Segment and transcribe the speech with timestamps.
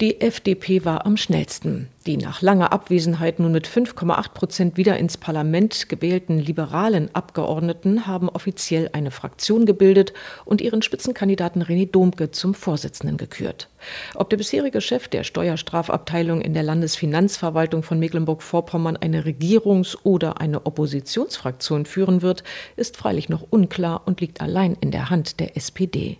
[0.00, 1.88] Die FDP war am schnellsten.
[2.06, 8.30] Die nach langer Abwesenheit nun mit 5,8 Prozent wieder ins Parlament gewählten liberalen Abgeordneten haben
[8.30, 10.14] offiziell eine Fraktion gebildet
[10.46, 13.68] und ihren Spitzenkandidaten René Domke zum Vorsitzenden gekürt.
[14.14, 20.64] Ob der bisherige Chef der Steuerstrafabteilung in der Landesfinanzverwaltung von Mecklenburg-Vorpommern eine Regierungs- oder eine
[20.64, 22.42] Oppositionsfraktion führen wird,
[22.76, 26.16] ist freilich noch unklar und liegt allein in der Hand der SPD.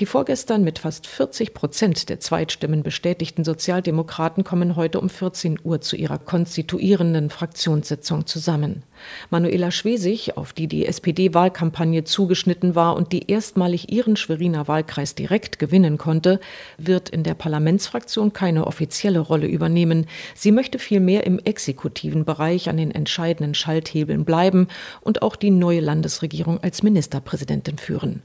[0.00, 5.80] Die vorgestern mit fast 40 Prozent der Zweitstimmen bestätigten Sozialdemokraten kommen heute um 14 Uhr
[5.80, 8.82] zu ihrer konstituierenden Fraktionssitzung zusammen.
[9.30, 15.58] Manuela Schwesig, auf die die SPD-Wahlkampagne zugeschnitten war und die erstmalig ihren Schweriner Wahlkreis direkt
[15.58, 16.40] gewinnen konnte,
[16.78, 20.06] wird in der Parlamentsfraktion keine offizielle Rolle übernehmen.
[20.34, 24.68] Sie möchte vielmehr im exekutiven Bereich an den entscheidenden Schalthebeln bleiben
[25.00, 28.22] und auch die neue Landesregierung als Ministerpräsidentin führen.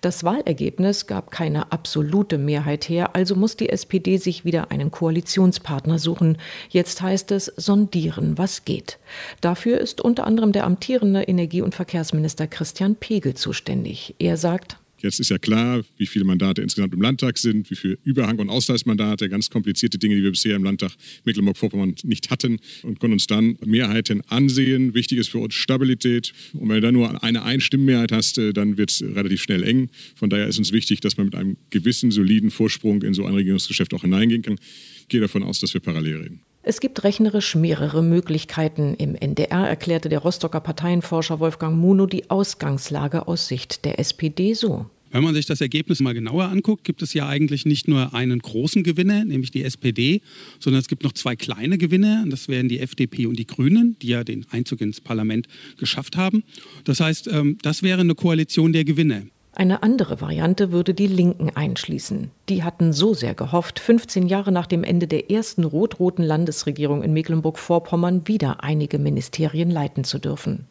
[0.00, 5.98] Das Wahlergebnis gab keine absolute Mehrheit her, also muss die SPD sich wieder einen Koalitionspartner
[5.98, 6.38] suchen.
[6.68, 8.98] Jetzt heißt es sondieren, was geht.
[9.40, 14.14] Dafür ist unter anderem der amtierende Energie- und Verkehrsminister Christian Pegel zuständig.
[14.18, 17.98] Er sagt, Jetzt ist ja klar, wie viele Mandate insgesamt im Landtag sind, wie viele
[18.04, 20.92] Überhang- und Ausgleichsmandate, ganz komplizierte Dinge, die wir bisher im Landtag
[21.24, 24.94] Mecklenburg-Vorpommern nicht hatten und können uns dann Mehrheiten ansehen.
[24.94, 26.32] Wichtig ist für uns Stabilität.
[26.54, 29.90] Und wenn du dann nur eine Einstimmenmehrheit hast, äh, dann wird es relativ schnell eng.
[30.14, 33.34] Von daher ist uns wichtig, dass man mit einem gewissen, soliden Vorsprung in so ein
[33.34, 34.56] Regierungsgeschäft auch hineingehen kann.
[35.00, 36.40] Ich gehe davon aus, dass wir parallel reden.
[36.66, 38.94] Es gibt rechnerisch mehrere Möglichkeiten.
[38.94, 44.86] Im NDR erklärte der Rostocker Parteienforscher Wolfgang Muno die Ausgangslage aus Sicht der SPD so.
[45.10, 48.40] Wenn man sich das Ergebnis mal genauer anguckt, gibt es ja eigentlich nicht nur einen
[48.40, 50.22] großen Gewinner, nämlich die SPD,
[50.58, 52.24] sondern es gibt noch zwei kleine Gewinner.
[52.28, 56.44] Das wären die FDP und die Grünen, die ja den Einzug ins Parlament geschafft haben.
[56.84, 59.22] Das heißt, ähm, das wäre eine Koalition der Gewinner.
[59.56, 62.32] Eine andere Variante würde die Linken einschließen.
[62.48, 67.12] Die hatten so sehr gehofft, 15 Jahre nach dem Ende der ersten rot-roten Landesregierung in
[67.12, 70.66] Mecklenburg-Vorpommern wieder einige Ministerien leiten zu dürfen.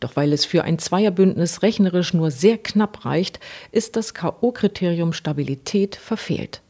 [0.00, 3.38] Doch weil es für ein Zweierbündnis rechnerisch nur sehr knapp reicht,
[3.70, 6.62] ist das KO-Kriterium Stabilität verfehlt.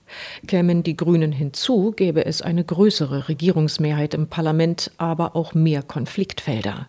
[0.48, 6.88] Kämen die Grünen hinzu, gäbe es eine größere Regierungsmehrheit im Parlament, aber auch mehr Konfliktfelder.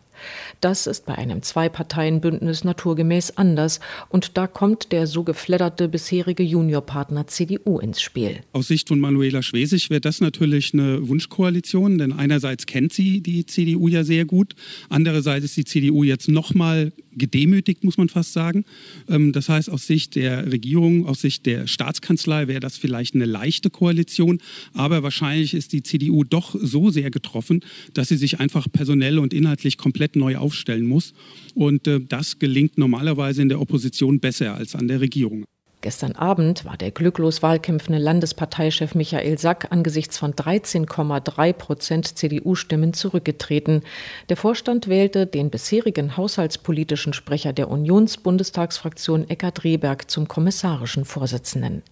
[0.61, 3.79] Das ist bei einem Zwei-Parteien-Bündnis naturgemäß anders
[4.09, 8.41] und da kommt der so gefledderte bisherige Juniorpartner CDU ins Spiel.
[8.51, 13.45] Aus Sicht von Manuela Schwesig wäre das natürlich eine Wunschkoalition, denn einerseits kennt sie die
[13.45, 14.55] CDU ja sehr gut,
[14.89, 18.65] andererseits ist die CDU jetzt noch mal gedemütigt, muss man fast sagen.
[19.09, 23.25] Ähm, das heißt, aus Sicht der Regierung, aus Sicht der Staatskanzlei wäre das vielleicht eine
[23.25, 24.39] leichte Koalition,
[24.73, 27.61] aber wahrscheinlich ist die CDU doch so sehr getroffen,
[27.93, 31.13] dass sie sich einfach personell und inhaltlich komplett neu aufstellen muss.
[31.55, 35.45] Und äh, das gelingt normalerweise in der Opposition besser als an der Regierung.
[35.83, 43.81] Gestern Abend war der glücklos wahlkämpfende Landesparteichef Michael Sack angesichts von 13,3 Prozent CDU-Stimmen zurückgetreten.
[44.29, 51.83] Der Vorstand wählte den bisherigen haushaltspolitischen Sprecher der Unionsbundestagsfraktion Eckhard Rehberg zum kommissarischen Vorsitzenden.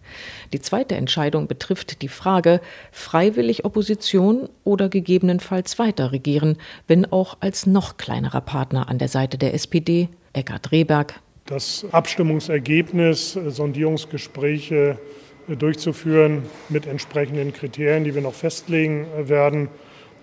[0.53, 2.61] Die zweite Entscheidung betrifft die Frage,
[2.93, 6.55] freiwillig Opposition oder gegebenenfalls weiter regieren,
[6.87, 11.19] wenn auch als noch kleinerer Partner an der Seite der SPD, Eckhard Rehberg
[11.51, 14.97] das Abstimmungsergebnis, äh, Sondierungsgespräche
[15.49, 19.67] äh, durchzuführen mit entsprechenden Kriterien, die wir noch festlegen äh, werden.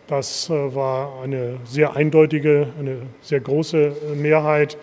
[0.06, 4.78] Das war eine sehr eindeutige, eine sehr große Mehrheit.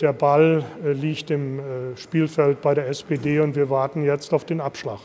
[0.00, 1.60] Der Ball liegt im
[1.94, 4.98] Spielfeld bei der SPD und wir warten jetzt auf den Abschlag.